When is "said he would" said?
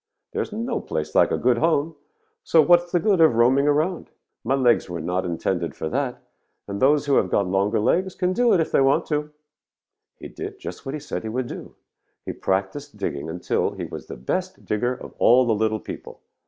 10.99-11.45